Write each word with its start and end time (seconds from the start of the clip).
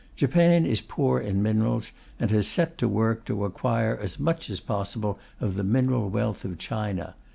Japan 0.15 0.65
is 0.65 0.81
poor 0.81 1.19
in 1.19 1.43
minerals, 1.43 1.91
and 2.19 2.31
has 2.31 2.47
set 2.47 2.79
to 2.79 2.87
work 2.87 3.23
to 3.25 3.45
acquire 3.45 3.95
as 3.95 4.19
much 4.19 4.49
as 4.49 4.59
possible 4.59 5.19
of 5.39 5.53
the 5.53 5.63
mineral 5.63 6.09
wealth 6.09 6.43
of 6.43 6.57
China. 6.57 7.13